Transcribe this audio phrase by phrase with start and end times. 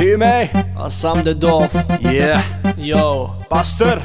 [0.00, 0.50] Kime?
[0.78, 1.68] Assam the Dove
[2.00, 2.42] Yeah.
[2.78, 3.28] Yo.
[3.50, 3.98] Bastır.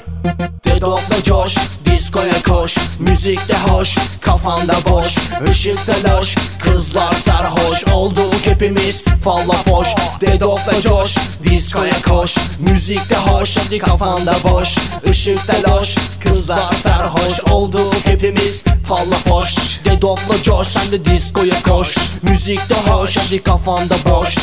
[0.66, 1.56] Dedokla coş,
[1.86, 5.16] diskoya koş Müzikte hoş, kafanda boş.
[5.50, 7.84] Işıkta loş, kızlar sarhoş.
[7.94, 9.88] Olduk hepimiz falla foş.
[10.22, 14.76] Dedokla coş, diskoya koş Müzikte hoş, hadi kafanda boş.
[15.12, 17.44] Işıkta loş, kızlar sarhoş.
[17.52, 19.56] Olduk hepimiz falla foş.
[19.86, 24.36] Dedokla coş, sen de diskoya koş Müzikte hoş, hadi kafanda boş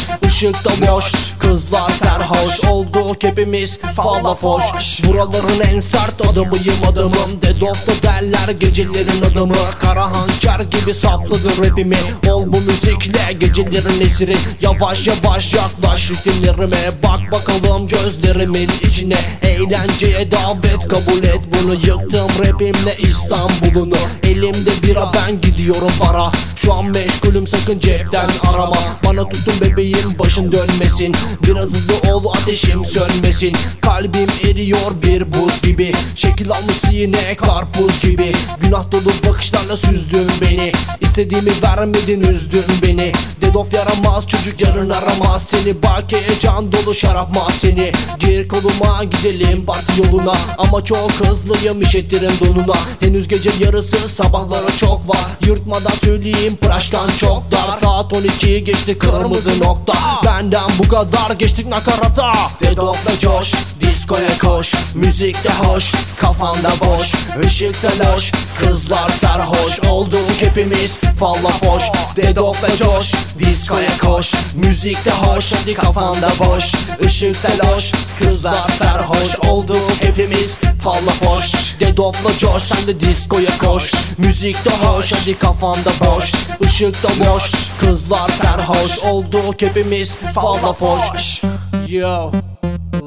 [0.42, 4.62] Işıkta loş, kızlar sarhoş Olduk hepimiz falla foş.
[5.06, 7.42] Buraların en sert adamıyım adamım.
[7.42, 9.54] Dedokta derler gecelerin adamı.
[9.80, 11.96] Kara hançer gibi sapladı rapimi.
[12.30, 14.36] Ol bu müzikle gecelerin esiri.
[14.60, 16.90] Yavaş yavaş yaklaş ritimlerime.
[17.02, 19.18] Bak bakalım gözlerimin içine.
[19.42, 21.74] Eğlenceye davet kabul et bunu.
[21.74, 23.96] Yıktım rapimle İstanbul'unu.
[24.22, 26.30] Elimde bira ben gidiyorum para
[26.64, 28.76] Şu an meşgulüm sakın cepten arama.
[29.04, 31.14] Bana tutun bebeğim başın dönmesin.
[31.46, 33.56] Biraz hızlı ol ateşim sönmesin.
[33.80, 35.92] Kalbim eriyor bir buz gibi.
[36.14, 38.32] Şekil almış yine karpuz gibi.
[38.60, 40.72] Günah dolu bakışlarla süzdün beni.
[41.00, 43.12] İstediğimi vermedin üzdün beni
[43.52, 45.42] Dedof yaramaz çocuk yarın aramaz.
[45.42, 50.34] Seni bakeye can dolu şarapmaz seni Gir koluma gidelim parti yoluna.
[50.58, 52.74] Ama çok hızlıyım işetirim donuna.
[53.00, 55.26] Henüz gece yarısı sabahlara çok var.
[55.46, 57.78] Yırtmadan söyleyeyim pıraşkan çok dar.
[57.80, 59.94] Saat 12 geçti kırmızı nokta.
[60.24, 62.32] Benden bu kadar geçtik nakarata.
[62.60, 69.80] Dedokla coş Diskoya koş, müzikte hoş, kafanda boş Işıkta loş, kızlar sarhoş.
[69.80, 71.82] Olduk hepimiz falla foş
[72.16, 74.34] Dedokla coş, diskoya koş.
[74.54, 76.72] Müzikte hoş, hadi kafanda boş.
[77.06, 79.38] Işıkta loş, kızlar sarhoş.
[79.48, 83.92] Olduk hepimiz falla foş Dedokla coş, sen de diskoya koş.
[84.18, 86.32] Müzikte hoş, hadi kafanda boş.
[86.60, 88.98] Işıkta loş, kızlar sarhoş.
[88.98, 91.42] Olduk hepimiz falla foş
[91.88, 92.32] Yo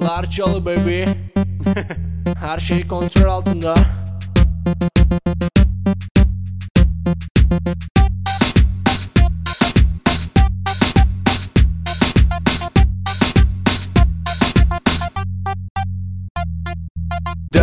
[0.03, 1.03] Larçalı baby.
[2.41, 3.75] Her şey kontrol altında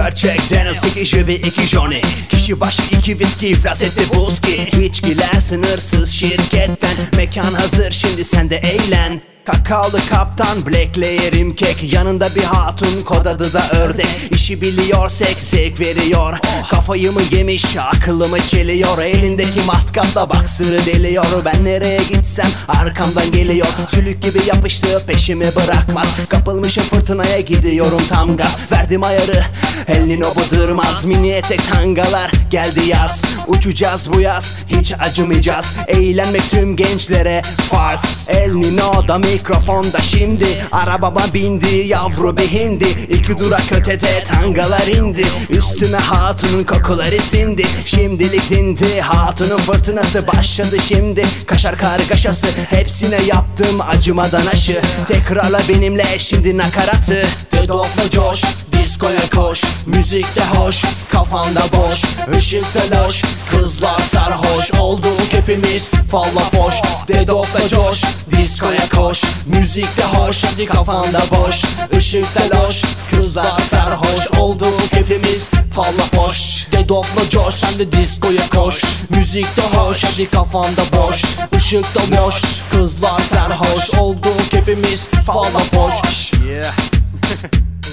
[0.03, 4.71] Dört çek Daniel sekiz ve iki Johnny Kişi başı iki viski iflas etti buzki.
[4.83, 6.97] İçkiler sınırsız şirketten.
[7.17, 11.93] Mekan hazır şimdi sen de eğlen Kakaolu kaptan black layerim kek.
[11.93, 14.07] Yanında bir hatun kod adı da ördek.
[14.31, 16.39] İşi biliyorsak zevk veriyor.
[16.71, 18.99] Kafayı mı yemiş akıllımı çeliyor?
[18.99, 21.25] Elindeki matkapla baksırı deliyor.
[21.45, 23.67] Ben nereye gitsem arkamdan geliyor.
[23.89, 26.29] Sülük gibi yapıştı peşimi bırakmaz.
[26.29, 28.73] Kapılmışım fırtınaya gidiyorum tam gaz.
[28.73, 29.45] Verdim ayarı
[29.89, 33.23] El Nino bıdırmaz Mini etek tangalar geldi yaz.
[33.47, 35.79] Uçacağız bu yaz hiç acımayacağız.
[35.89, 38.29] Eğlenmek tüm gençlere farz.
[38.29, 40.47] El Nino'da mikrofonda şimdi.
[40.73, 42.85] Arabama bindi yavru bir hindi.
[42.85, 45.27] İki durak ötede tangalar indi.
[45.51, 47.67] Üstüme hatunun kokuları sindi.
[47.85, 51.25] Şimdilik dindi hatunun fırtınası başladı şimdi.
[51.47, 54.81] Kaşar kargaşası hepsine yaptım acımadan aşı.
[55.09, 57.23] Tekrarla benimle şimdi nakaratı.
[57.53, 59.63] Dedokla coş, diskoya koş.
[59.87, 62.03] Müzikte hoş, kafanda boş.
[62.37, 64.73] Işıkta loş, kızlar sarhoş.
[64.73, 65.12] Olduk
[65.43, 66.75] hepimiz falla foş
[67.09, 69.23] Dedokla coş, diskoya koş.
[69.47, 71.63] Müzikte hoş, hadi kafanda boş.
[71.99, 74.39] Işıkta loş, kızlar sarhoş.
[74.39, 78.83] Olduk hepimiz falla foş Dedokla coş, sen de diskoya koş.
[79.11, 81.23] Müzikte hoş, hadi kafanda boş.
[81.59, 83.91] Işıkta loş, kızlar sarhoş.
[83.99, 86.75] Olduk hepimiz falla foş Yeah.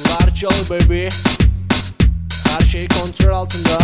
[0.10, 1.08] Larçalı baby.
[2.48, 3.78] Her şey kontrol altında